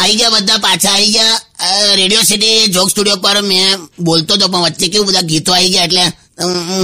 આઈ 0.00 0.16
ગયા 0.18 0.30
બધા 0.40 0.58
પાછા 0.58 0.92
આઈ 0.92 1.12
ગયા. 1.12 1.38
રેડિયો 1.96 2.22
સિટી 2.22 2.66
જોક 2.68 2.90
સ્ટુડિયો 2.90 3.16
પર 3.16 3.40
મેં 3.42 3.78
બોલતો 4.04 4.34
હતો 4.34 4.48
પણ 4.48 4.64
વચ્ચે 4.66 4.88
કેવું 4.88 5.06
બધા 5.08 5.20
ગીતો 5.22 5.52
આવી 5.52 5.70
ગયા 5.70 5.84
એટલે 5.84 6.04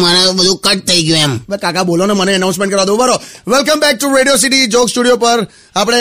મને 0.03 0.33
બધું 0.39 0.59
કટ 0.59 0.87
થઈ 0.89 1.03
ગયું 1.07 1.19
એમ. 1.19 1.33
કાકા 1.62 1.85
બોલો 1.85 2.07
ને 2.07 2.12
મને 2.12 2.33
એનાઉન્સમેન્ટ 2.35 2.73
કરવા 2.73 2.85
દો 2.85 2.97
બરો 2.97 3.17
welcome 3.49 3.81
back 3.81 3.97
to 3.99 4.15
radio 4.17 4.37
city 4.37 4.67
joke 4.69 4.89
studio 4.91 5.17
પર 5.17 5.39
આપણે 5.77 6.01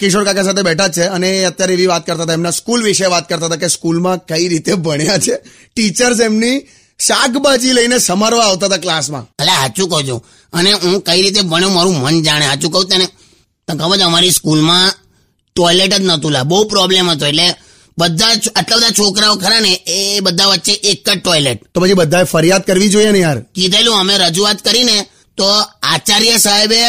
કિશોર 0.00 0.24
કાકા 0.24 0.44
સાથે 0.44 0.62
બેઠા 0.62 0.88
છે 0.88 1.04
અને 1.16 1.28
એ 1.38 1.44
અત્યારે 1.44 1.74
એવી 1.74 1.86
વાત 1.86 2.06
કરતા 2.06 2.24
હતા 2.24 2.34
એમના 2.34 2.50
સ્કૂલ 2.50 2.82
વિશે 2.84 3.06
વાત 3.06 3.28
કરતા 3.28 3.46
હતા 3.46 3.56
કે 3.56 3.68
સ્કૂલમાં 3.68 4.18
કઈ 4.26 4.48
રીતે 4.48 4.74
ભણ્યા 4.84 5.18
છે. 5.18 5.34
ટીચર્સ 5.74 6.20
એમની 6.20 6.56
શાકભાજી 7.06 7.72
લઈને 7.72 7.98
સમારવા 7.98 8.44
આવતા 8.44 8.66
હતા 8.66 8.76
ક્લાસમાં 8.76 9.22
એટલે 9.22 9.52
સાચું 9.52 9.88
કહું 9.90 10.08
છું. 10.08 10.20
અને 10.52 10.72
હું 10.72 11.00
કઈ 11.00 11.22
રીતે 11.22 11.40
ભણ્યો 11.40 11.68
મારું 11.68 12.00
મન 12.00 12.22
જાણે? 12.22 12.46
સાચું 12.46 12.70
કહું 12.70 12.88
તને? 12.88 13.06
તને 13.68 13.78
ખબર 13.78 13.98
છે 13.98 14.02
અમારી 14.02 14.30
સ્કૂલમાં 14.30 14.86
ટોયલેટ 15.56 15.94
જ 15.94 16.00
નહોતું 16.00 16.32
લા. 16.32 16.42
બહુ 16.42 16.64
પ્રોબ્લેમ 16.64 17.10
હતો. 17.10 17.26
એટલે 17.26 17.54
બધા 17.98 18.26
આટલા 18.56 18.76
બધા 18.76 18.90
છોકરાઓ 18.90 19.36
ખરા 19.36 19.60
ને 19.60 19.72
એ 19.86 20.20
બધા 20.20 20.46
વચ્ચે 20.46 20.72
એક 20.72 21.10
જ 21.10 21.18
ટોયલેટ 21.20 21.58
તો 21.74 21.80
પછી 21.80 21.92
બધાએ 21.92 22.24
ફરિયાદ 22.24 22.62
કરવી 22.62 22.88
જોઈએ 22.88 23.10
ને 23.10 23.18
યાર? 23.18 23.38
કીધેલું 23.40 23.98
અમે 24.00 24.14
રજૂઆત 24.18 24.62
કરીને 24.62 24.96
તો 25.36 25.48
આચાર્ય 25.82 26.36
સાહેબે 26.38 26.80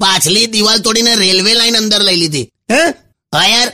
પાછલી 0.00 0.46
દિવાલ 0.46 0.78
તોડીને 0.78 1.12
રેલવે 1.16 1.52
લાઈન 1.54 1.76
અંદર 1.76 2.00
લઈ 2.02 2.16
લીધી. 2.16 2.46
હે? 2.70 2.82
હા 3.34 3.46
યાર 3.46 3.68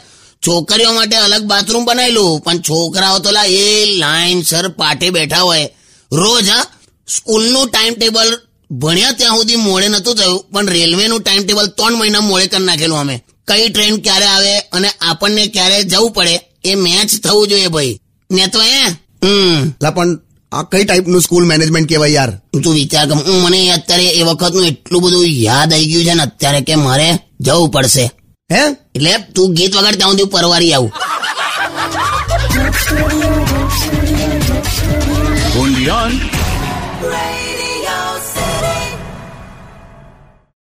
છોકરીઓ 0.46 0.92
માટે 0.92 1.16
અલગ 1.16 1.42
બાથરૂમ 1.42 1.84
બનાવેલું 1.84 2.40
પણ 2.40 2.58
છોકરાઓ 2.58 3.18
તો 3.18 3.30
લા 3.30 3.44
એ 3.44 3.84
લાઈન 3.96 4.42
સર 4.42 4.68
પાટે 4.68 5.10
બેઠા 5.10 5.40
હોય. 5.40 5.70
રોજ 6.12 6.48
હા 6.48 6.64
સ્કૂલનું 7.08 7.68
ટાઈમ 7.68 7.94
ટેબલ 7.94 8.30
ભણ્યા 8.70 9.12
ત્યાં 9.12 9.36
સુધી 9.38 9.56
મોડે 9.56 9.88
નતું 9.88 10.14
થયું 10.14 10.40
પણ 10.52 10.68
રેલવેનું 10.68 11.20
ટાઈમ 11.20 11.42
ટેબલ 11.44 11.66
ત્રણ 11.66 11.98
મહિના 11.98 12.20
મોડે 12.20 12.46
કરી 12.46 12.64
નાખેલું 12.64 12.98
અમે. 12.98 13.24
કઈ 13.48 13.68
ટ્રેન 13.70 14.00
ક્યારે 14.00 14.24
આવે 14.26 14.58
અને 14.72 14.88
આપણને 15.00 15.46
ક્યારે 15.46 15.84
જવું 15.84 16.12
પડે 16.12 16.40
એ 16.64 16.74
મેચ 16.74 17.10
થવું 17.22 17.48
જોઈએ 17.48 17.68
ભાઈ. 17.68 18.00
ને 18.30 18.46
તો 18.48 18.60
એ 18.62 18.88
હમ. 19.24 19.70
પણ 19.80 20.18
આ 20.52 20.62
કઈ 20.62 20.84
ટાઈપનું 20.84 21.22
સ્કૂલ 21.22 21.44
મેનેજમેન્ટ 21.44 21.88
કહેવાય 21.88 22.12
યાર? 22.12 22.30
તું 22.62 22.74
વિચાર 22.74 23.08
કર 23.08 23.14
હું 23.14 23.42
મને 23.42 23.70
અત્યારે 23.70 24.04
એ 24.04 24.22
વખતનું 24.22 24.66
એટલું 24.66 25.02
બધું 25.02 25.26
યાદ 25.26 25.72
આવી 25.72 25.86
ગયું 25.86 26.04
છે 26.04 26.14
ને 26.14 26.22
અત્યારે 26.22 26.60
કે 26.60 26.76
મારે 26.76 27.18
જવું 27.40 27.70
પડશે. 27.70 28.10
હે? 28.52 28.62
એટલે 28.94 29.12
તું 29.34 29.54
ગીત 29.54 29.76
વગર 29.76 29.96
ત્યાં 29.96 30.10
સુધી 30.10 30.24
પરવારી 30.24 30.72
આવું. 30.74 30.92
Beyond. 35.84 37.53